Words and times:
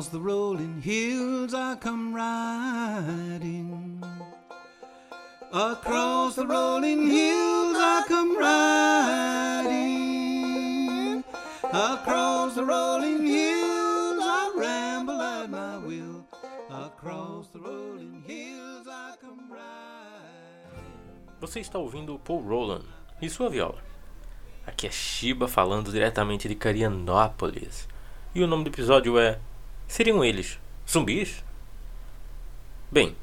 Across 0.00 0.12
the 0.12 0.20
rolling 0.20 0.80
hills 0.80 1.52
I 1.52 1.76
come 1.76 2.14
riding. 2.14 4.02
Across 5.52 6.36
the 6.36 6.46
rolling 6.46 7.10
hills 7.10 7.76
I 7.76 8.04
come 8.08 8.34
riding. 8.38 9.92
Across 11.64 12.54
the 12.54 12.64
rolling 12.64 13.26
hills 13.26 14.22
I 14.24 14.50
ramble 14.56 15.20
at 15.20 15.50
my 15.50 15.76
will. 15.76 16.24
Across 16.70 17.48
the 17.48 17.58
rolling 17.58 18.24
hills 18.26 18.88
I 18.88 19.16
come 19.20 19.52
riding. 19.52 20.80
Você 21.42 21.60
está 21.60 21.78
ouvindo 21.78 22.18
Paul 22.20 22.40
Roland 22.40 22.86
e 23.20 23.28
sua 23.28 23.50
viola. 23.50 23.84
Aqui 24.66 24.86
é 24.86 24.90
Shiba 24.90 25.46
falando 25.46 25.92
diretamente 25.92 26.48
de 26.48 26.54
Carianópolis. 26.54 27.86
E 28.34 28.42
o 28.42 28.46
nome 28.46 28.64
do 28.64 28.70
episódio 28.70 29.18
é 29.18 29.38
Seriam 29.90 30.24
eles 30.24 30.56
zumbis? 30.88 31.42
Bem, 32.92 33.16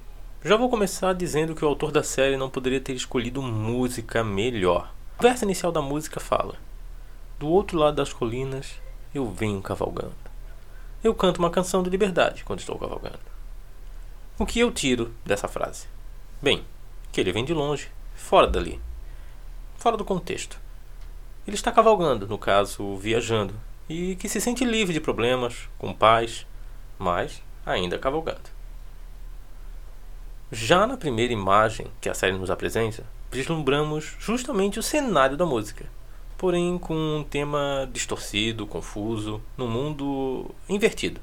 já 0.44 0.58
vou 0.58 0.70
começar 0.70 1.14
dizendo 1.14 1.56
que 1.56 1.64
o 1.64 1.68
autor 1.68 1.94
da 1.94 2.04
série 2.04 2.36
não 2.36 2.50
poderia 2.50 2.82
ter 2.82 2.92
escolhido 2.92 3.42
música 3.42 4.22
melhor. 4.22 4.94
O 5.18 5.24
verso 5.24 5.46
inicial 5.46 5.72
da 5.72 5.82
música 5.82 6.20
fala: 6.20 6.56
Do 7.40 7.48
outro 7.48 7.78
lado 7.78 7.96
das 7.96 8.12
colinas 8.12 8.82
eu 9.16 9.32
venho 9.32 9.62
cavalgando. 9.62 10.14
Eu 11.02 11.16
canto 11.16 11.38
uma 11.38 11.50
canção 11.50 11.82
de 11.82 11.90
liberdade 11.90 12.44
quando 12.44 12.60
estou 12.60 12.78
cavalgando. 12.78 13.18
O 14.38 14.46
que 14.46 14.60
eu 14.60 14.70
tiro 14.70 15.14
dessa 15.26 15.48
frase? 15.48 15.88
Bem, 16.42 16.66
que 17.14 17.22
ele 17.22 17.32
vem 17.32 17.46
de 17.46 17.54
longe, 17.54 17.90
fora 18.14 18.46
dali, 18.46 18.78
fora 19.78 19.96
do 19.96 20.04
contexto. 20.04 20.60
Ele 21.48 21.56
está 21.56 21.72
cavalgando, 21.72 22.28
no 22.28 22.38
caso, 22.38 22.98
viajando, 22.98 23.54
e 23.88 24.18
que 24.18 24.28
se 24.28 24.42
sente 24.42 24.66
livre 24.66 24.94
de 24.94 25.00
problemas, 25.00 25.70
com 25.78 25.94
paz, 25.94 26.46
mas 26.98 27.42
ainda 27.66 28.00
cavalgando. 28.00 28.58
Já 30.52 30.88
na 30.88 30.96
primeira 30.96 31.34
imagem 31.34 31.88
que 32.00 32.08
a 32.08 32.14
série 32.14 32.38
nos 32.38 32.50
apresenta, 32.50 33.04
vislumbramos 33.30 34.16
justamente 34.18 34.80
o 34.80 34.84
cenário 34.84 35.36
da 35.36 35.46
música, 35.46 35.86
porém 36.38 36.78
com 36.78 36.96
um 36.96 37.24
tema 37.24 37.90
distorcido, 37.92 38.66
confuso, 38.66 39.42
num 39.58 39.68
mundo 39.68 40.50
invertido. 40.70 41.20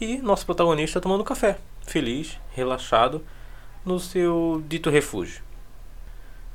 E 0.00 0.16
nosso 0.18 0.46
protagonista 0.46 1.00
tomando 1.00 1.24
café, 1.24 1.58
feliz, 1.82 2.38
relaxado, 2.52 3.22
no 3.84 4.00
seu 4.00 4.62
dito 4.66 4.88
refúgio. 4.88 5.42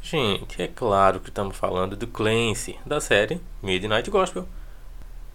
Gente, 0.02 0.62
é 0.62 0.68
claro 0.68 1.20
que 1.20 1.30
estamos 1.30 1.56
falando 1.56 1.96
do 1.96 2.08
Clancy, 2.08 2.80
da 2.86 3.00
série 3.00 3.40
Midnight 3.62 4.10
Gospel. 4.10 4.48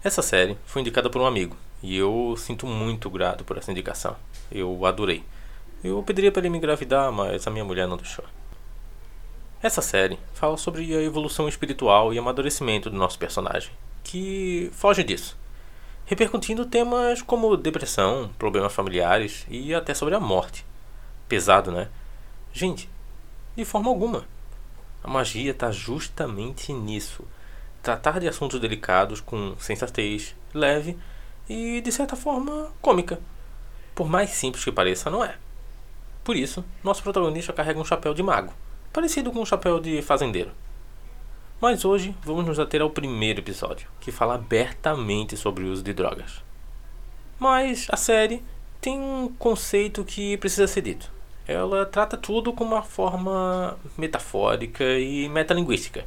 Essa 0.03 0.21
série 0.21 0.57
foi 0.65 0.81
indicada 0.81 1.09
por 1.09 1.21
um 1.21 1.25
amigo 1.25 1.55
e 1.81 1.97
eu 1.97 2.35
sinto 2.37 2.67
muito 2.67 3.09
grato 3.09 3.43
por 3.43 3.57
essa 3.57 3.71
indicação. 3.71 4.15
Eu 4.51 4.85
adorei. 4.85 5.23
Eu 5.83 6.03
pediria 6.03 6.31
para 6.31 6.41
ele 6.41 6.49
me 6.49 6.57
engravidar, 6.57 7.11
mas 7.11 7.47
a 7.47 7.51
minha 7.51 7.63
mulher 7.63 7.87
não 7.87 7.97
deixou. 7.97 8.25
Essa 9.61 9.81
série 9.81 10.17
fala 10.33 10.57
sobre 10.57 10.95
a 10.95 11.01
evolução 11.01 11.47
espiritual 11.47 12.13
e 12.13 12.19
amadurecimento 12.19 12.89
do 12.89 12.97
nosso 12.97 13.19
personagem, 13.19 13.71
que 14.03 14.69
foge 14.73 15.03
disso, 15.03 15.37
repercutindo 16.05 16.65
temas 16.65 17.21
como 17.21 17.57
depressão, 17.57 18.29
problemas 18.39 18.73
familiares 18.73 19.45
e 19.49 19.73
até 19.73 19.93
sobre 19.93 20.15
a 20.15 20.19
morte. 20.19 20.65
Pesado, 21.27 21.71
né? 21.71 21.89
Gente, 22.53 22.89
de 23.55 23.65
forma 23.65 23.89
alguma. 23.89 24.25
A 25.03 25.07
magia 25.07 25.51
está 25.51 25.71
justamente 25.71 26.73
nisso. 26.73 27.23
Tratar 27.83 28.19
de 28.19 28.27
assuntos 28.27 28.59
delicados 28.59 29.21
com 29.21 29.55
sensatez, 29.57 30.35
leve 30.53 30.97
e, 31.49 31.81
de 31.81 31.91
certa 31.91 32.15
forma, 32.15 32.71
cômica. 32.81 33.19
Por 33.95 34.07
mais 34.07 34.29
simples 34.29 34.63
que 34.63 34.71
pareça, 34.71 35.09
não 35.09 35.23
é. 35.23 35.35
Por 36.23 36.35
isso, 36.35 36.63
nosso 36.83 37.01
protagonista 37.01 37.51
carrega 37.51 37.79
um 37.79 37.85
chapéu 37.85 38.13
de 38.13 38.21
mago, 38.21 38.53
parecido 38.93 39.31
com 39.31 39.41
um 39.41 39.45
chapéu 39.45 39.79
de 39.79 40.01
fazendeiro. 40.01 40.51
Mas 41.59 41.83
hoje 41.83 42.15
vamos 42.23 42.45
nos 42.45 42.59
ater 42.59 42.81
ao 42.81 42.89
primeiro 42.89 43.39
episódio, 43.39 43.89
que 43.99 44.11
fala 44.11 44.35
abertamente 44.35 45.35
sobre 45.35 45.63
o 45.63 45.71
uso 45.71 45.83
de 45.83 45.91
drogas. 45.91 46.41
Mas 47.37 47.87
a 47.89 47.97
série 47.97 48.43
tem 48.79 48.99
um 48.99 49.33
conceito 49.37 50.05
que 50.05 50.37
precisa 50.37 50.67
ser 50.67 50.81
dito. 50.81 51.11
Ela 51.47 51.85
trata 51.85 52.15
tudo 52.15 52.53
com 52.53 52.63
uma 52.63 52.83
forma 52.83 53.77
metafórica 53.97 54.83
e 54.99 55.27
metalinguística. 55.27 56.05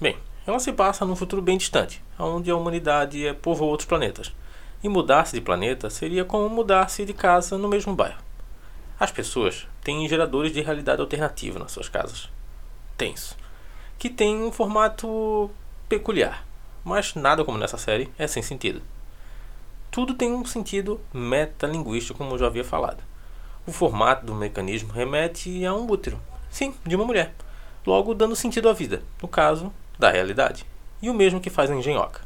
Bem, 0.00 0.16
ela 0.50 0.58
se 0.58 0.72
passa 0.72 1.04
num 1.04 1.14
futuro 1.14 1.42
bem 1.42 1.58
distante, 1.58 2.02
onde 2.18 2.50
a 2.50 2.56
humanidade 2.56 3.36
povoa 3.42 3.68
outros 3.68 3.86
planetas. 3.86 4.32
E 4.82 4.88
mudar-se 4.88 5.34
de 5.34 5.42
planeta 5.42 5.90
seria 5.90 6.24
como 6.24 6.48
mudar-se 6.48 7.04
de 7.04 7.12
casa 7.12 7.58
no 7.58 7.68
mesmo 7.68 7.94
bairro. 7.94 8.18
As 8.98 9.12
pessoas 9.12 9.66
têm 9.84 10.08
geradores 10.08 10.50
de 10.50 10.62
realidade 10.62 11.02
alternativa 11.02 11.58
nas 11.58 11.72
suas 11.72 11.88
casas. 11.88 12.30
Tenso. 12.96 13.36
Que 13.98 14.08
tem 14.08 14.42
um 14.42 14.50
formato 14.50 15.50
peculiar, 15.88 16.46
mas 16.82 17.14
nada 17.14 17.44
como 17.44 17.58
nessa 17.58 17.76
série 17.76 18.08
é 18.18 18.26
sem 18.26 18.42
sentido. 18.42 18.80
Tudo 19.90 20.14
tem 20.14 20.32
um 20.32 20.46
sentido 20.46 20.98
metalinguístico, 21.12 22.18
como 22.18 22.34
eu 22.34 22.38
já 22.38 22.46
havia 22.46 22.64
falado. 22.64 23.02
O 23.66 23.72
formato 23.72 24.24
do 24.24 24.34
mecanismo 24.34 24.92
remete 24.92 25.66
a 25.66 25.74
um 25.74 25.86
útero, 25.90 26.18
sim, 26.48 26.74
de 26.86 26.96
uma 26.96 27.04
mulher, 27.04 27.34
logo 27.86 28.14
dando 28.14 28.34
sentido 28.34 28.68
à 28.68 28.72
vida, 28.72 29.02
no 29.20 29.28
caso, 29.28 29.70
da 29.98 30.10
realidade, 30.10 30.64
e 31.02 31.10
o 31.10 31.14
mesmo 31.14 31.40
que 31.40 31.50
faz 31.50 31.70
a 31.70 31.74
engenhoca. 31.74 32.20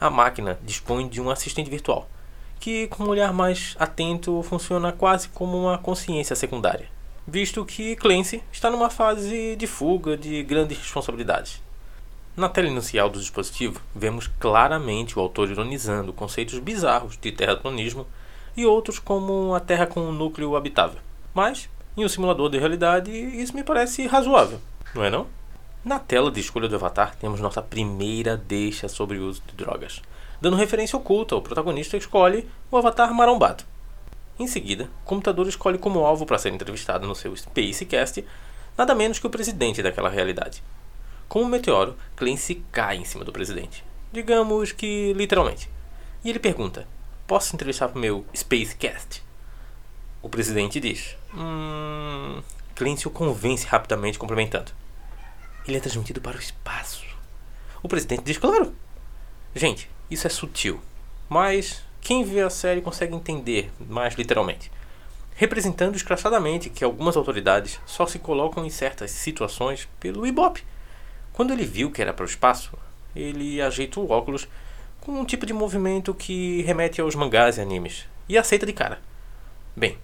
A 0.00 0.10
máquina 0.10 0.58
dispõe 0.62 1.08
de 1.08 1.20
um 1.20 1.30
assistente 1.30 1.70
virtual, 1.70 2.08
que 2.58 2.86
com 2.88 3.04
um 3.04 3.08
olhar 3.08 3.32
mais 3.32 3.76
atento 3.78 4.42
funciona 4.42 4.92
quase 4.92 5.28
como 5.28 5.56
uma 5.56 5.78
consciência 5.78 6.34
secundária, 6.34 6.88
visto 7.26 7.64
que 7.64 7.96
Clancy 7.96 8.42
está 8.52 8.70
numa 8.70 8.90
fase 8.90 9.56
de 9.56 9.66
fuga 9.66 10.16
de 10.16 10.42
grandes 10.42 10.78
responsabilidades. 10.78 11.62
Na 12.34 12.48
tela 12.48 12.68
inicial 12.68 13.10
do 13.10 13.20
dispositivo, 13.20 13.80
vemos 13.94 14.26
claramente 14.40 15.18
o 15.18 15.20
autor 15.20 15.50
ironizando 15.50 16.12
conceitos 16.14 16.58
bizarros 16.58 17.18
de 17.20 17.30
terraplanismo 17.30 18.06
e 18.56 18.64
outros 18.64 18.98
como 18.98 19.54
a 19.54 19.60
Terra 19.60 19.86
com 19.86 20.00
um 20.00 20.12
núcleo 20.12 20.56
habitável. 20.56 20.98
Mas, 21.34 21.68
em 21.96 22.04
um 22.04 22.08
simulador 22.08 22.48
de 22.48 22.58
realidade, 22.58 23.10
isso 23.10 23.54
me 23.54 23.62
parece 23.62 24.06
razoável, 24.06 24.58
não 24.94 25.04
é 25.04 25.10
não? 25.10 25.26
Na 25.84 25.98
tela 25.98 26.30
de 26.30 26.40
escolha 26.40 26.68
do 26.68 26.76
avatar, 26.76 27.16
temos 27.16 27.40
nossa 27.40 27.60
primeira 27.60 28.36
deixa 28.36 28.88
sobre 28.88 29.18
o 29.18 29.28
uso 29.28 29.42
de 29.46 29.54
drogas 29.54 30.00
dando 30.42 30.56
referência 30.56 30.98
oculta, 30.98 31.36
o 31.36 31.40
protagonista 31.40 31.96
escolhe 31.96 32.48
o 32.68 32.76
avatar 32.76 33.14
marombado. 33.14 33.62
Em 34.36 34.48
seguida, 34.48 34.90
o 35.02 35.06
computador 35.06 35.46
escolhe 35.46 35.78
como 35.78 36.04
alvo 36.04 36.26
para 36.26 36.36
ser 36.36 36.52
entrevistado 36.52 37.06
no 37.06 37.14
seu 37.14 37.34
Spacecast 37.36 38.24
nada 38.76 38.92
menos 38.92 39.20
que 39.20 39.26
o 39.26 39.30
presidente 39.30 39.84
daquela 39.84 40.08
realidade. 40.08 40.60
Como 41.28 41.44
um 41.44 41.48
meteoro, 41.48 41.96
Clancy 42.16 42.64
cai 42.72 42.96
em 42.96 43.04
cima 43.04 43.24
do 43.24 43.32
presidente. 43.32 43.84
Digamos 44.10 44.72
que 44.72 45.12
literalmente. 45.12 45.70
E 46.24 46.30
ele 46.30 46.40
pergunta: 46.40 46.88
Posso 47.24 47.54
entrevistar 47.54 47.92
o 47.94 47.98
meu 47.98 48.26
Spacecast? 48.34 49.22
O 50.20 50.28
presidente 50.28 50.80
diz: 50.80 51.16
Hum. 51.32 52.42
Clancy 52.74 53.06
o 53.06 53.12
convence 53.12 53.64
rapidamente, 53.66 54.18
complementando: 54.18 54.72
Ele 55.66 55.76
é 55.76 55.80
transmitido 55.80 56.20
para 56.20 56.36
o 56.36 56.40
espaço. 56.40 57.04
O 57.82 57.88
presidente 57.88 58.24
diz: 58.24 58.38
Claro. 58.38 58.74
Gente, 59.54 59.88
isso 60.10 60.26
é 60.26 60.30
sutil, 60.30 60.80
mas 61.28 61.82
quem 62.00 62.24
vê 62.24 62.40
a 62.40 62.50
série 62.50 62.80
consegue 62.80 63.14
entender 63.14 63.70
mais 63.78 64.14
literalmente, 64.14 64.72
representando 65.36 65.94
escrachadamente 65.94 66.70
que 66.70 66.82
algumas 66.82 67.16
autoridades 67.16 67.78
só 67.84 68.06
se 68.06 68.18
colocam 68.18 68.64
em 68.64 68.70
certas 68.70 69.10
situações 69.10 69.88
pelo 70.00 70.26
Ibope. 70.26 70.64
Quando 71.32 71.52
ele 71.52 71.64
viu 71.64 71.90
que 71.90 72.00
era 72.02 72.12
para 72.12 72.24
o 72.24 72.28
espaço, 72.28 72.72
ele 73.14 73.60
ajeita 73.60 74.00
o 74.00 74.10
óculos 74.10 74.48
com 75.00 75.12
um 75.12 75.24
tipo 75.24 75.44
de 75.44 75.52
movimento 75.52 76.14
que 76.14 76.62
remete 76.62 77.00
aos 77.00 77.14
mangás 77.14 77.58
e 77.58 77.60
animes 77.60 78.06
e 78.28 78.38
aceita 78.38 78.66
de 78.66 78.72
cara. 78.72 79.00
Bem, 79.76 79.98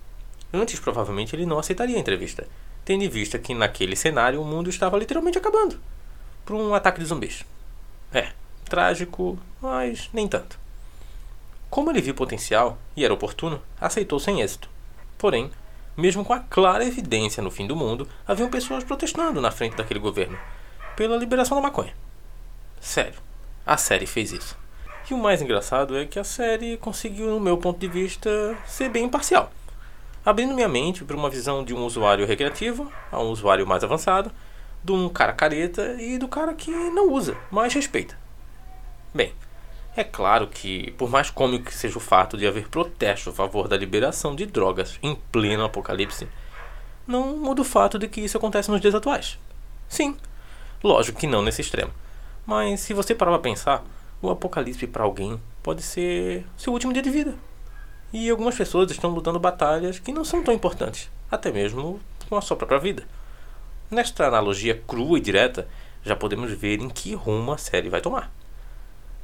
antes 0.53 0.79
provavelmente 0.79 1.35
ele 1.35 1.47
não 1.47 1.59
aceitaria 1.59 1.97
a 1.97 2.01
entrevista, 2.01 2.47
tendo 2.89 3.05
em 3.05 3.09
vista 3.11 3.39
que 3.39 3.53
naquele 3.53 3.95
cenário 3.95 4.41
o 4.41 4.45
mundo 4.47 4.71
estava 4.71 4.97
literalmente 4.97 5.37
acabando 5.37 5.79
por 6.43 6.57
um 6.57 6.73
ataque 6.73 6.99
de 6.99 7.05
zumbis. 7.05 7.45
É, 8.11 8.33
trágico, 8.65 9.39
mas 9.61 10.09
nem 10.11 10.27
tanto. 10.27 10.59
Como 11.69 11.91
ele 11.91 12.01
viu 12.01 12.15
potencial 12.15 12.79
e 12.97 13.05
era 13.05 13.13
oportuno, 13.13 13.61
aceitou 13.79 14.19
sem 14.19 14.41
êxito. 14.41 14.71
Porém, 15.19 15.51
mesmo 15.99 16.25
com 16.25 16.33
a 16.33 16.41
clara 16.41 16.83
evidência 16.83 17.43
no 17.43 17.51
fim 17.51 17.67
do 17.67 17.77
mundo, 17.77 18.09
haviam 18.27 18.49
pessoas 18.49 18.83
protestando 18.83 19.39
na 19.39 19.51
frente 19.51 19.77
daquele 19.77 20.01
governo 20.01 20.39
pela 20.97 21.19
liberação 21.19 21.59
da 21.59 21.69
maconha. 21.69 21.93
Sério, 22.81 23.21
a 23.67 23.77
série 23.77 24.07
fez 24.07 24.33
isso. 24.33 24.57
E 25.11 25.13
o 25.13 25.19
mais 25.19 25.43
engraçado 25.43 25.95
é 25.95 26.07
que 26.07 26.19
a 26.19 26.25
série 26.25 26.79
conseguiu, 26.79 27.29
no 27.29 27.39
meu 27.39 27.59
ponto 27.59 27.79
de 27.79 27.87
vista, 27.87 28.57
ser 28.67 28.89
bem 28.89 29.05
imparcial, 29.05 29.53
abrindo 30.29 30.55
minha 30.55 30.69
mente 30.69 31.05
para 31.05 31.17
uma 31.17 31.31
visão 31.31 31.65
de 31.65 31.73
um 31.73 31.87
usuário 31.87 32.27
recreativo 32.27 32.93
a 33.11 33.19
um 33.19 33.31
usuário 33.31 33.67
mais 33.67 33.83
avançado, 33.83 34.31
de 34.85 34.93
um 34.93 35.09
cara 35.09 35.33
careta 35.33 35.97
e 35.99 36.19
do 36.19 36.29
cara 36.29 36.53
que 36.53 36.71
não 36.71 37.11
usa, 37.11 37.35
mas 37.51 37.73
respeita. 37.73 38.15
Bem, 39.15 39.33
É 39.97 40.05
claro 40.05 40.47
que, 40.47 40.93
por 40.93 41.11
mais 41.11 41.29
cômico 41.29 41.65
que 41.65 41.75
seja 41.75 41.97
o 41.97 42.01
fato 42.01 42.37
de 42.37 42.47
haver 42.47 42.69
protesto 42.69 43.31
a 43.31 43.33
favor 43.33 43.67
da 43.67 43.77
liberação 43.77 44.37
de 44.37 44.47
drogas 44.47 44.97
em 45.03 45.17
pleno 45.33 45.65
apocalipse, 45.65 46.29
não 47.07 47.37
muda 47.37 47.63
o 47.63 47.65
fato 47.65 47.99
de 47.99 48.07
que 48.07 48.21
isso 48.21 48.37
acontece 48.37 48.71
nos 48.71 48.81
dias 48.81 48.95
atuais. 48.95 49.41
Sim, 49.89 50.17
lógico 50.85 51.19
que 51.19 51.27
não 51.27 51.43
nesse 51.43 51.63
extremo. 51.63 51.91
Mas 52.47 52.81
se 52.81 52.95
você 52.95 53.13
parar 53.13 53.33
para 53.33 53.41
pensar, 53.41 53.83
o 54.23 54.31
apocalipse 54.31 54.87
para 54.87 55.03
alguém 55.03 55.41
pode 55.63 55.83
ser 55.83 56.47
seu 56.57 56.73
último 56.73 56.93
dia 56.93 57.03
de 57.03 57.11
vida. 57.11 57.35
E 58.13 58.31
algumas 58.31 58.57
pessoas 58.57 58.91
estão 58.91 59.11
lutando 59.11 59.39
batalhas 59.39 59.99
que 59.99 60.13
não 60.13 60.25
são 60.25 60.43
tão 60.43 60.55
importantes, 60.55 61.11
até 61.31 61.53
mesmo 61.53 62.01
com 62.29 62.37
a 62.37 62.41
sua 62.41 62.57
própria 62.57 62.79
vida. 62.79 63.05
Nesta 63.91 64.27
analogia 64.27 64.83
crua 64.87 65.19
e 65.19 65.21
direta, 65.21 65.69
já 66.03 66.17
podemos 66.17 66.51
ver 66.53 66.81
em 66.81 66.89
que 66.89 67.15
rumo 67.15 67.53
a 67.53 67.59
série 67.59 67.89
vai 67.89 68.01
tomar. 68.01 68.31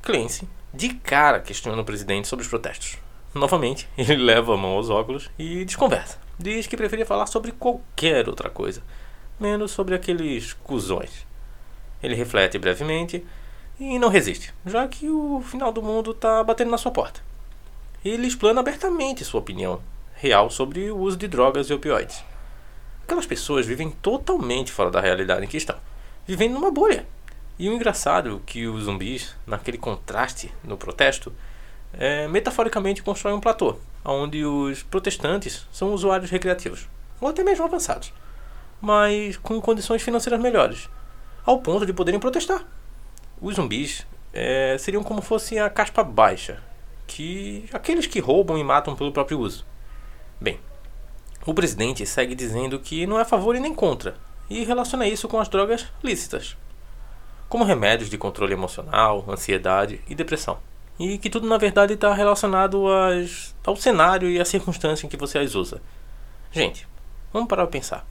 Clancy, 0.03 0.47
de 0.73 0.91
cara, 0.91 1.41
questiona 1.41 1.81
o 1.81 1.85
presidente 1.85 2.29
sobre 2.29 2.45
os 2.45 2.49
protestos. 2.49 2.99
Novamente, 3.35 3.89
ele 3.97 4.17
leva 4.17 4.53
a 4.53 4.57
mão 4.57 4.73
aos 4.73 4.91
óculos 4.91 5.31
e 5.39 5.65
desconversa. 5.65 6.19
Diz 6.39 6.67
que 6.67 6.77
preferia 6.77 7.07
falar 7.07 7.27
sobre 7.27 7.53
qualquer 7.53 8.29
outra 8.29 8.51
coisa, 8.51 8.83
menos 9.41 9.71
sobre 9.71 9.95
aqueles 9.95 10.53
cuzões. 10.53 11.27
Ele 12.03 12.15
reflete 12.15 12.59
brevemente 12.59 13.25
e 13.81 13.99
não 13.99 14.09
resiste, 14.09 14.53
já 14.67 14.87
que 14.87 15.09
o 15.09 15.41
final 15.43 15.73
do 15.73 15.83
mundo 15.83 16.11
está 16.11 16.45
batendo 16.45 16.71
na 16.71 16.79
sua 16.79 16.93
porta. 16.93 17.23
Ele 18.05 18.27
explana 18.27 18.61
abertamente 18.61 19.25
sua 19.25 19.41
opinião 19.41 19.81
real 20.17 20.51
sobre 20.51 20.91
o 20.91 20.99
uso 20.99 21.17
de 21.17 21.27
drogas 21.27 21.71
e 21.71 21.73
opioides. 21.73 22.23
Aquelas 23.03 23.25
pessoas 23.25 23.65
vivem 23.65 23.91
totalmente 23.91 24.71
fora 24.71 24.91
da 24.91 25.01
realidade 25.01 25.45
em 25.45 25.49
que 25.49 25.56
estão, 25.56 25.77
vivendo 26.27 26.53
numa 26.53 26.71
bolha. 26.71 27.06
E 27.59 27.67
o 27.67 27.73
engraçado 27.73 28.37
é 28.37 28.51
que 28.51 28.67
os 28.67 28.85
zumbis, 28.85 29.35
naquele 29.47 29.79
contraste 29.79 30.53
no 30.62 30.77
protesto, 30.77 31.33
é, 31.95 32.29
metaforicamente 32.29 33.03
constroem 33.03 33.37
um 33.37 33.41
platô, 33.41 33.77
onde 34.05 34.45
os 34.45 34.83
protestantes 34.83 35.67
são 35.73 35.95
usuários 35.95 36.31
recreativos, 36.31 36.87
ou 37.21 37.29
até 37.29 37.43
mesmo 37.43 37.65
avançados, 37.65 38.12
mas 38.83 39.39
com 39.39 39.59
condições 39.62 40.03
financeiras 40.03 40.41
melhores, 40.41 40.91
ao 41.47 41.61
ponto 41.61 41.87
de 41.87 41.93
poderem 41.93 42.21
protestar. 42.21 42.67
Os 43.41 43.55
zumbis 43.55 44.06
é, 44.33 44.77
seriam 44.79 45.03
como 45.03 45.23
fosse 45.23 45.59
a 45.59 45.71
caspa 45.71 46.03
baixa, 46.05 46.62
que 47.06 47.69
aqueles 47.73 48.06
que 48.06 48.21
roubam 48.21 48.59
e 48.59 48.65
matam 48.65 48.97
pelo 48.97 49.12
próprio 49.12 49.39
uso. 49.39 49.67
Bem, 50.41 50.59
o 51.47 51.55
presidente 51.55 52.05
segue 52.06 52.35
dizendo 52.35 52.79
que 52.79 53.06
não 53.06 53.19
é 53.19 53.23
a 53.23 53.27
favor 53.27 53.55
e 53.55 53.61
nem 53.61 53.75
contra, 53.75 54.17
e 54.49 54.65
relaciona 54.65 55.06
isso 55.06 55.29
com 55.29 55.39
as 55.39 55.49
drogas 55.49 55.87
lícitas 56.03 56.56
como 57.55 57.62
remédios 57.62 58.11
de 58.11 58.19
controle 58.19 58.53
emocional, 58.53 59.25
ansiedade 59.29 60.01
e 60.09 60.15
depressão. 60.17 60.59
E 60.99 61.19
que 61.19 61.31
tudo 61.31 61.47
na 61.47 61.56
verdade 61.56 61.95
está 61.95 62.12
relacionado 62.12 62.89
às, 62.89 63.55
ao 63.65 63.77
cenário 63.77 64.29
e 64.29 64.41
à 64.41 64.45
circunstância 64.45 65.06
em 65.06 65.09
que 65.09 65.17
você 65.17 65.39
as 65.39 65.55
usa. 65.55 65.81
Gente, 66.51 66.85
vamos 67.33 67.49
parar 67.49 67.62
para 67.62 67.71
pensar. 67.71 68.05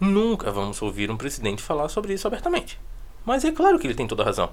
Nunca 0.00 0.50
vamos 0.50 0.82
ouvir 0.82 1.12
um 1.12 1.16
presidente 1.16 1.62
falar 1.62 1.88
sobre 1.90 2.12
isso 2.12 2.26
abertamente. 2.26 2.76
Mas 3.24 3.44
é 3.44 3.52
claro 3.52 3.78
que 3.78 3.86
ele 3.86 3.94
tem 3.94 4.08
toda 4.08 4.24
a 4.24 4.26
razão. 4.26 4.50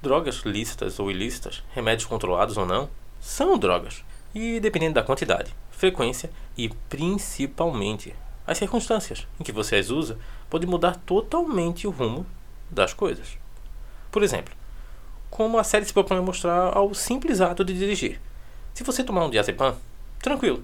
Drogas 0.00 0.42
lícitas 0.44 1.00
ou 1.00 1.10
ilícitas, 1.10 1.64
remédios 1.72 2.06
controlados 2.06 2.56
ou 2.56 2.64
não, 2.64 2.88
são 3.24 3.56
drogas. 3.58 4.04
E 4.34 4.60
dependendo 4.60 4.94
da 4.94 5.02
quantidade, 5.02 5.54
frequência 5.70 6.30
e 6.58 6.68
principalmente 6.90 8.14
as 8.46 8.58
circunstâncias 8.58 9.26
em 9.40 9.42
que 9.42 9.50
você 9.50 9.76
as 9.76 9.88
usa, 9.88 10.18
pode 10.50 10.66
mudar 10.66 10.96
totalmente 11.06 11.86
o 11.86 11.90
rumo 11.90 12.26
das 12.70 12.92
coisas. 12.92 13.38
Por 14.12 14.22
exemplo, 14.22 14.54
como 15.30 15.58
a 15.58 15.64
série 15.64 15.86
se 15.86 15.92
propõe 15.92 16.18
a 16.18 16.22
mostrar 16.22 16.76
ao 16.76 16.92
simples 16.92 17.40
ato 17.40 17.64
de 17.64 17.72
dirigir. 17.72 18.20
Se 18.74 18.84
você 18.84 19.02
tomar 19.02 19.24
um 19.24 19.30
diazepam, 19.30 19.74
tranquilo. 20.20 20.62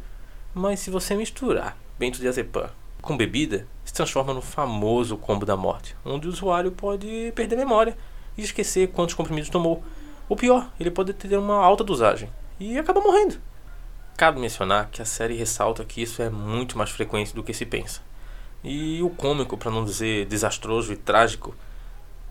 Mas 0.54 0.80
se 0.80 0.90
você 0.90 1.14
misturar 1.14 1.78
benzodiazepam 1.98 2.68
com 3.00 3.16
bebida, 3.16 3.66
se 3.84 3.94
transforma 3.94 4.34
no 4.34 4.42
famoso 4.42 5.16
combo 5.16 5.46
da 5.46 5.56
morte, 5.56 5.96
onde 6.04 6.26
o 6.26 6.30
usuário 6.30 6.72
pode 6.72 7.32
perder 7.34 7.56
memória 7.56 7.96
e 8.36 8.42
esquecer 8.42 8.88
quantos 8.88 9.14
comprimidos 9.14 9.48
tomou. 9.48 9.82
Ou 10.28 10.36
pior, 10.36 10.70
ele 10.78 10.90
pode 10.90 11.14
ter 11.14 11.38
uma 11.38 11.56
alta 11.56 11.82
dosagem 11.82 12.28
e 12.60 12.78
acaba 12.78 13.00
morrendo. 13.00 13.40
Cabe 14.16 14.38
mencionar 14.38 14.90
que 14.90 15.00
a 15.00 15.06
série 15.06 15.34
ressalta 15.34 15.84
que 15.84 16.02
isso 16.02 16.20
é 16.20 16.28
muito 16.28 16.76
mais 16.76 16.90
frequente 16.90 17.34
do 17.34 17.42
que 17.42 17.54
se 17.54 17.64
pensa. 17.64 18.02
E 18.62 19.02
o 19.02 19.08
cômico, 19.08 19.56
para 19.56 19.70
não 19.70 19.82
dizer 19.82 20.26
desastroso 20.26 20.92
e 20.92 20.96
trágico, 20.96 21.56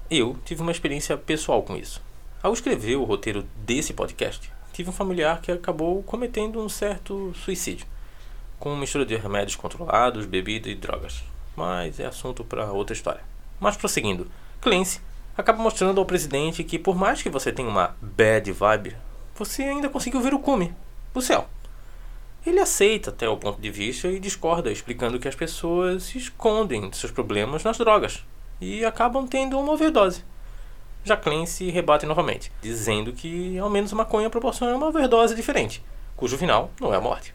eu 0.10 0.38
tive 0.46 0.62
uma 0.62 0.72
experiência 0.72 1.18
pessoal 1.18 1.64
com 1.64 1.76
isso. 1.76 2.00
Ao 2.44 2.54
escrever 2.54 2.96
o 2.96 3.04
roteiro 3.04 3.44
desse 3.66 3.92
podcast, 3.92 4.52
tive 4.72 4.92
um 4.92 4.94
familiar 4.94 5.42
que 5.42 5.52
acabou 5.52 6.04
cometendo 6.04 6.64
um 6.64 6.70
certo 6.70 7.34
suicídio, 7.34 7.88
com 8.60 8.76
mistura 8.76 9.06
de 9.06 9.16
remédios 9.16 9.56
controlados, 9.56 10.28
bebida 10.28 10.70
e 10.70 10.76
drogas. 10.76 11.24
Mas 11.56 12.00
é 12.00 12.06
assunto 12.06 12.44
para 12.44 12.72
outra 12.72 12.96
história. 12.96 13.22
Mas 13.60 13.76
prosseguindo, 13.76 14.30
Clancy 14.62 15.02
acaba 15.36 15.62
mostrando 15.62 16.00
ao 16.00 16.06
presidente 16.06 16.64
que 16.64 16.78
por 16.78 16.96
mais 16.96 17.24
que 17.24 17.30
você 17.30 17.52
tenha 17.52 17.68
uma 17.68 17.96
bad 18.00 18.52
vibe, 18.52 18.96
você 19.40 19.64
ainda 19.64 19.88
conseguiu 19.88 20.20
ver 20.20 20.34
o 20.34 20.40
cume, 20.40 20.76
o 21.14 21.22
céu. 21.22 21.48
Ele 22.46 22.60
aceita 22.60 23.10
até 23.10 23.28
o 23.28 23.38
ponto 23.38 23.62
de 23.62 23.72
vista 23.72 24.10
e 24.10 24.20
discorda, 24.20 24.70
explicando 24.70 25.18
que 25.18 25.30
as 25.30 25.36
pessoas 25.36 26.14
escondem 26.14 26.92
seus 26.92 27.10
problemas 27.10 27.64
nas 27.64 27.78
drogas, 27.78 28.26
e 28.60 28.84
acabam 28.84 29.26
tendo 29.26 29.58
uma 29.58 29.72
overdose. 29.72 30.26
Já 31.06 31.16
Clancy 31.16 31.70
rebate 31.70 32.06
novamente, 32.06 32.52
dizendo 32.62 33.14
que 33.14 33.58
ao 33.58 33.70
menos 33.70 33.94
a 33.94 33.96
maconha 33.96 34.30
proporciona 34.30 34.76
uma 34.76 34.88
overdose 34.88 35.34
diferente, 35.34 35.82
cujo 36.18 36.38
final 36.38 36.70
não 36.78 36.94
é 36.94 36.98
a 36.98 37.02
morte. 37.02 37.34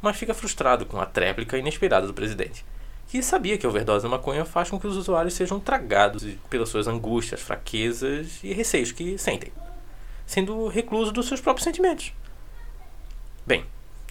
Mas 0.00 0.16
fica 0.16 0.34
frustrado 0.34 0.86
com 0.86 1.00
a 1.00 1.06
tréplica 1.06 1.58
inesperada 1.58 2.06
do 2.06 2.14
presidente, 2.14 2.64
que 3.08 3.20
sabia 3.20 3.58
que 3.58 3.66
a 3.66 3.68
overdose 3.68 4.04
da 4.04 4.08
maconha 4.08 4.44
faz 4.44 4.70
com 4.70 4.78
que 4.78 4.86
os 4.86 4.96
usuários 4.96 5.34
sejam 5.34 5.58
tragados 5.58 6.24
pelas 6.48 6.68
suas 6.68 6.86
angústias, 6.86 7.40
fraquezas 7.40 8.38
e 8.44 8.52
receios 8.52 8.92
que 8.92 9.18
sentem, 9.18 9.52
sendo 10.32 10.66
recluso 10.66 11.12
dos 11.12 11.28
seus 11.28 11.42
próprios 11.42 11.64
sentimentos. 11.64 12.10
Bem, 13.46 13.66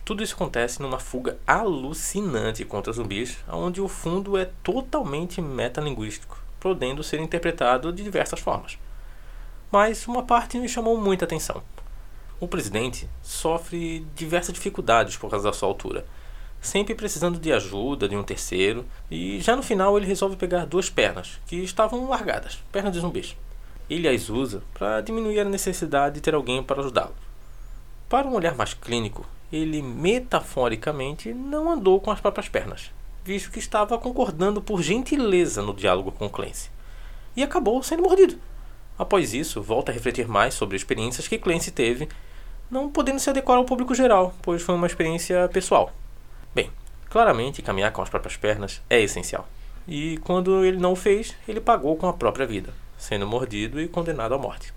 tudo 0.06 0.22
isso 0.22 0.36
acontece 0.36 0.80
numa 0.80 1.00
fuga 1.00 1.40
alucinante 1.48 2.64
contra 2.64 2.94
zumbis, 2.94 3.40
onde 3.50 3.82
o 3.82 3.88
fundo 3.88 4.38
é 4.38 4.46
totalmente 4.62 5.42
metalinguístico, 5.42 6.40
podendo 6.60 7.02
ser 7.02 7.20
interpretado 7.20 7.92
de 7.92 8.04
diversas 8.04 8.40
formas. 8.40 8.78
Mas 9.72 10.08
uma 10.08 10.22
parte 10.22 10.60
me 10.60 10.70
chamou 10.70 10.96
muita 10.96 11.26
atenção. 11.26 11.64
O 12.40 12.48
presidente 12.48 13.10
sofre 13.24 14.06
diversas 14.16 14.54
dificuldades 14.54 15.18
por 15.18 15.28
causa 15.32 15.48
da 15.48 15.54
sua 15.54 15.70
altura, 15.70 16.06
sempre 16.62 16.94
precisando 16.94 17.40
de 17.40 17.52
ajuda 17.52 18.08
de 18.08 18.16
um 18.16 18.22
terceiro, 18.22 18.86
e 19.10 19.42
já 19.42 19.56
no 19.56 19.64
final 19.64 19.98
ele 19.98 20.06
resolve 20.06 20.36
pegar 20.36 20.66
duas 20.66 20.88
pernas, 20.88 21.40
que 21.48 21.56
estavam 21.56 22.08
largadas, 22.08 22.60
pernas 22.72 22.94
de 22.94 23.00
zumbis. 23.00 23.36
Ele 23.92 24.08
as 24.08 24.30
usa 24.30 24.64
para 24.74 25.02
diminuir 25.02 25.42
a 25.42 25.44
necessidade 25.44 26.16
de 26.16 26.22
ter 26.22 26.34
alguém 26.34 26.64
para 26.64 26.80
ajudá-lo. 26.80 27.14
Para 28.08 28.26
um 28.26 28.34
olhar 28.34 28.56
mais 28.56 28.74
clínico, 28.74 29.26
ele 29.52 29.82
metaforicamente 29.82 31.34
não 31.34 31.70
andou 31.70 32.00
com 32.00 32.10
as 32.10 32.22
próprias 32.22 32.48
pernas, 32.48 32.90
visto 33.22 33.52
que 33.52 33.60
estava 33.60 33.98
concordando 33.98 34.62
por 34.62 34.82
gentileza 34.82 35.62
no 35.62 35.74
diálogo 35.74 36.10
com 36.10 36.30
Clancy, 36.30 36.70
e 37.36 37.44
acabou 37.44 37.84
sendo 37.84 38.04
mordido. 38.04 38.40
Após 38.98 39.34
isso, 39.34 39.62
volta 39.62 39.92
a 39.92 39.94
refletir 39.94 40.26
mais 40.26 40.54
sobre 40.54 40.78
experiências 40.78 41.28
que 41.28 41.38
Clancy 41.38 41.72
teve, 41.72 42.08
não 42.70 42.90
podendo 42.90 43.20
se 43.20 43.30
adequar 43.30 43.58
ao 43.58 43.66
público 43.66 43.94
geral, 43.94 44.34
pois 44.42 44.62
foi 44.62 44.74
uma 44.74 44.88
experiência 44.88 45.50
pessoal. 45.50 45.92
Bem, 46.56 46.72
claramente 47.10 47.62
caminhar 47.62 47.92
com 47.92 48.02
as 48.02 48.08
próprias 48.10 48.38
pernas 48.38 48.82
é 48.90 49.02
essencial. 49.02 49.46
E 49.86 50.18
quando 50.20 50.64
ele 50.64 50.78
não 50.78 50.94
o 50.94 50.96
fez, 50.96 51.36
ele 51.46 51.60
pagou 51.60 51.98
com 51.98 52.08
a 52.08 52.14
própria 52.14 52.48
vida, 52.48 52.74
sendo 53.02 53.26
mordido 53.26 53.82
e 53.82 53.88
condenado 53.88 54.36
à 54.36 54.38
morte. 54.38 54.72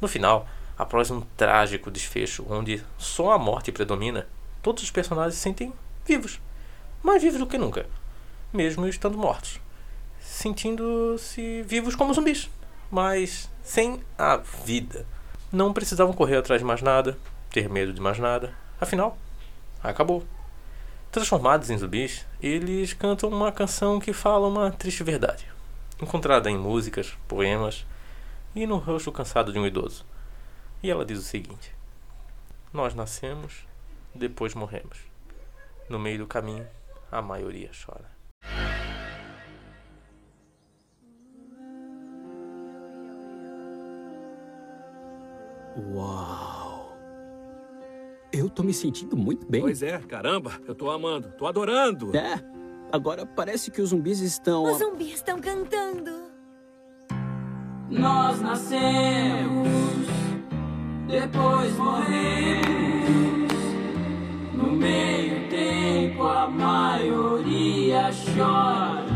No 0.00 0.08
final, 0.08 0.48
após 0.76 1.10
um 1.10 1.20
trágico 1.36 1.90
desfecho 1.90 2.46
onde 2.48 2.82
só 2.96 3.32
a 3.32 3.38
morte 3.38 3.70
predomina, 3.70 4.26
todos 4.62 4.82
os 4.82 4.90
personagens 4.90 5.34
se 5.34 5.40
sentem 5.42 5.70
vivos, 6.06 6.40
mais 7.02 7.22
vivos 7.22 7.38
do 7.38 7.46
que 7.46 7.58
nunca, 7.58 7.86
mesmo 8.50 8.88
estando 8.88 9.18
mortos, 9.18 9.60
sentindo-se 10.18 11.62
vivos 11.62 11.94
como 11.94 12.14
zumbis, 12.14 12.48
mas 12.90 13.50
sem 13.62 14.02
a 14.16 14.38
vida. 14.38 15.04
Não 15.52 15.74
precisavam 15.74 16.14
correr 16.14 16.38
atrás 16.38 16.62
de 16.62 16.66
mais 16.66 16.80
nada, 16.80 17.18
ter 17.50 17.68
medo 17.68 17.92
de 17.92 18.00
mais 18.00 18.18
nada, 18.18 18.54
afinal, 18.80 19.18
acabou. 19.84 20.24
Transformados 21.12 21.68
em 21.68 21.76
zumbis, 21.76 22.24
eles 22.42 22.94
cantam 22.94 23.28
uma 23.28 23.52
canção 23.52 24.00
que 24.00 24.14
fala 24.14 24.48
uma 24.48 24.70
triste 24.70 25.04
verdade, 25.04 25.46
encontrada 26.00 26.50
em 26.50 26.56
músicas, 26.58 27.16
poemas 27.26 27.86
e 28.54 28.66
no 28.66 28.76
rosto 28.76 29.12
cansado 29.12 29.52
de 29.52 29.58
um 29.58 29.66
idoso. 29.66 30.04
E 30.82 30.90
ela 30.90 31.04
diz 31.04 31.18
o 31.18 31.22
seguinte: 31.22 31.74
Nós 32.72 32.94
nascemos, 32.94 33.66
depois 34.14 34.54
morremos. 34.54 34.98
No 35.88 35.98
meio 35.98 36.18
do 36.18 36.26
caminho, 36.26 36.66
a 37.10 37.22
maioria 37.22 37.70
chora. 37.84 38.18
Uau! 45.94 46.96
Eu 48.32 48.50
tô 48.50 48.62
me 48.62 48.74
sentindo 48.74 49.16
muito 49.16 49.46
bem. 49.46 49.62
Pois 49.62 49.82
é, 49.82 49.98
caramba, 49.98 50.60
eu 50.66 50.74
tô 50.74 50.90
amando, 50.90 51.32
tô 51.32 51.46
adorando. 51.46 52.14
É, 52.16 52.38
agora 52.92 53.26
parece 53.26 53.70
que 53.70 53.80
os 53.80 53.90
zumbis 53.90 54.20
estão. 54.20 54.64
Os 54.64 54.78
zumbis 54.78 55.14
estão 55.14 55.40
cantando. 55.40 56.28
Nós 57.90 58.40
nascemos, 58.40 59.68
depois 61.06 61.74
morremos. 61.76 63.52
No 64.52 64.72
meio 64.72 65.48
tempo 65.48 66.22
a 66.24 66.48
maioria 66.48 68.10
chora. 68.34 69.06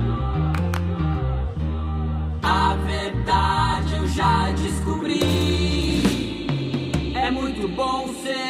A 2.43 2.75
verdade 2.76 3.97
eu 3.97 4.07
já 4.07 4.50
descobri. 4.52 5.21
É 7.14 7.31
muito 7.31 7.69
bom 7.69 8.09
ser. 8.23 8.42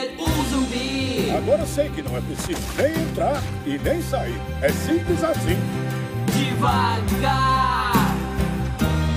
Agora 1.37 1.67
sei 1.67 1.89
que 1.89 2.03
não 2.03 2.17
é 2.17 2.21
preciso 2.21 2.61
nem 2.77 2.93
entrar 2.93 3.43
e 3.67 3.79
nem 3.79 4.03
sair. 4.03 4.41
É 4.61 4.69
simples 4.71 5.25
assim. 5.25 5.59
Devagar, 6.37 7.93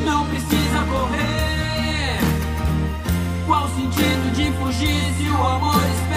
não 0.06 0.26
precisa 0.28 0.80
correr. 0.90 2.20
Qual 3.46 3.66
o 3.66 3.70
sentido 3.76 4.34
de 4.34 4.52
fugir 4.54 5.14
se 5.18 5.30
o 5.30 5.48
amor 5.48 5.76
espera 5.76 6.15